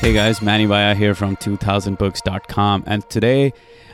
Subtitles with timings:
[0.00, 3.52] Hey guys, Manny Vaya here from 2000books.com and today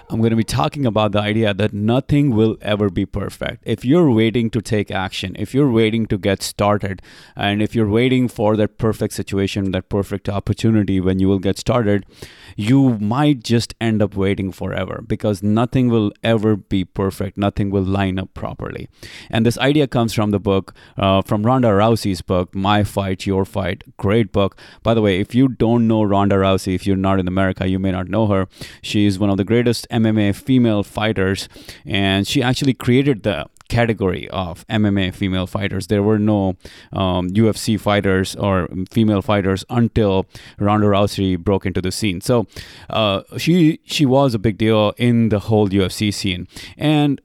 [0.09, 3.65] I'm going to be talking about the idea that nothing will ever be perfect.
[3.67, 7.03] If you're waiting to take action, if you're waiting to get started,
[7.35, 11.59] and if you're waiting for that perfect situation, that perfect opportunity when you will get
[11.59, 12.07] started,
[12.55, 17.37] you might just end up waiting forever because nothing will ever be perfect.
[17.37, 18.89] Nothing will line up properly.
[19.29, 23.45] And this idea comes from the book, uh, from Ronda Rousey's book, My Fight, Your
[23.45, 23.83] Fight.
[23.97, 24.57] Great book.
[24.85, 27.81] By the way, if you don't know Ronda Rousey, if you're not in America, you
[27.81, 28.47] may not know her.
[28.83, 31.49] She is one of the greatest MMA female fighters,
[31.85, 35.89] and she actually created the category of MMA female fighters.
[35.89, 36.57] There were no
[36.93, 40.27] um, UFC fighters or female fighters until
[40.59, 42.21] Ronda Rousey broke into the scene.
[42.21, 42.47] So
[42.91, 47.21] uh, she she was a big deal in the whole UFC scene, and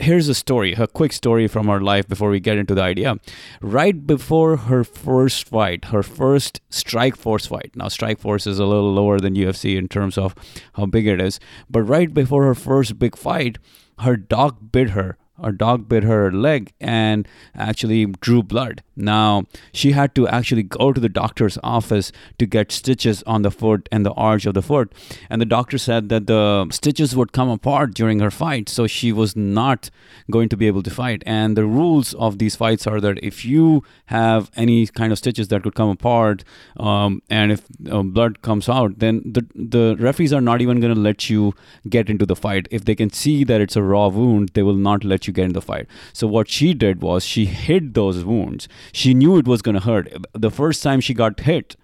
[0.00, 3.16] here's a story, a quick story from her life before we get into the idea.
[3.60, 7.72] Right before her first fight, her first Strikeforce fight.
[7.74, 10.34] Now, Strikeforce is a little lower than UFC in terms of
[10.74, 11.38] how big it is,
[11.68, 13.58] but right before her first big fight,
[13.98, 18.82] her dog bit her a dog bit her leg and actually drew blood.
[18.96, 23.50] Now, she had to actually go to the doctor's office to get stitches on the
[23.50, 24.92] foot and the arch of the foot.
[25.30, 29.12] And the doctor said that the stitches would come apart during her fight, so she
[29.12, 29.90] was not
[30.30, 31.22] going to be able to fight.
[31.24, 35.48] And the rules of these fights are that if you have any kind of stitches
[35.48, 36.44] that could come apart
[36.76, 40.94] um, and if uh, blood comes out, then the, the referees are not even going
[40.94, 41.54] to let you
[41.88, 42.68] get into the fight.
[42.70, 45.46] If they can see that it's a raw wound, they will not let you get
[45.46, 45.86] in the fight.
[46.12, 48.68] So what she did was she hid those wounds.
[48.92, 50.12] She knew it was going to hurt.
[50.32, 51.76] The first time she got hit,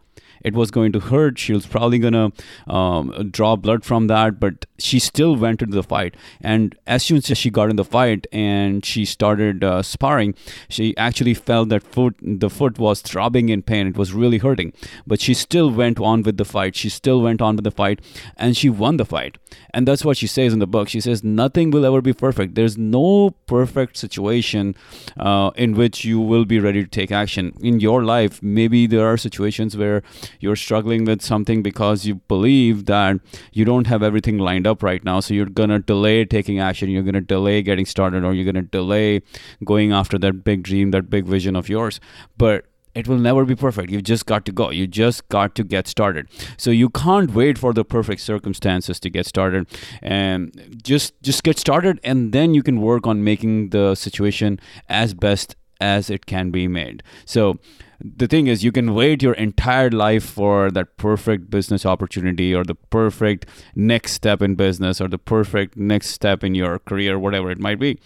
[0.47, 1.39] it was going to hurt.
[1.39, 5.75] She was probably going to um, draw blood from that, but she still went into
[5.75, 6.15] the fight.
[6.41, 10.37] And as soon as she got in the fight and she started uh, sparring,
[10.69, 13.89] she actually felt that foot, the foot was throbbing in pain.
[13.89, 14.73] It was really hurting,
[15.05, 16.77] but she still went on with the fight.
[16.77, 18.01] She still went on with the fight,
[18.37, 19.39] and she won the fight.
[19.75, 20.89] And that's what she says in the book.
[20.89, 22.55] She says nothing will ever be perfect.
[22.55, 24.77] There's no perfect situation
[25.19, 28.41] uh, in which you will be ready to take action in your life.
[28.43, 30.03] Maybe there are situations where
[30.41, 33.21] you're struggling with something because you believe that
[33.53, 35.21] you don't have everything lined up right now.
[35.21, 36.91] So you're going to delay taking action.
[36.91, 39.23] You're going to delay getting started or you're going to delay
[39.65, 42.01] going after that big dream, that big vision of yours.
[42.37, 43.91] But it will never be perfect.
[43.91, 44.71] You've just got to go.
[44.71, 46.29] You just got to get started.
[46.57, 49.67] So you can't wait for the perfect circumstances to get started.
[50.01, 54.59] And just just get started and then you can work on making the situation
[54.89, 57.03] as best as it can be made.
[57.25, 57.59] So
[58.01, 62.65] the thing is you can wait your entire life for that perfect business opportunity or
[62.65, 67.51] the perfect next step in business or the perfect next step in your career whatever
[67.51, 67.99] it might be.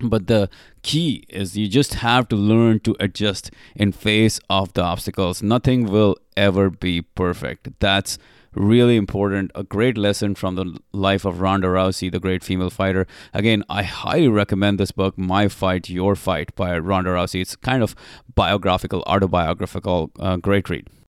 [0.00, 0.50] But the
[0.82, 5.42] key is you just have to learn to adjust in face of the obstacles.
[5.42, 7.68] Nothing will ever be perfect.
[7.78, 8.18] That's
[8.54, 9.50] really important.
[9.54, 13.06] A great lesson from the life of Ronda Rousey, the great female fighter.
[13.32, 17.40] Again, I highly recommend this book, My Fight, Your Fight by Ronda Rousey.
[17.40, 17.94] It's kind of
[18.34, 20.88] biographical, autobiographical, uh, great read.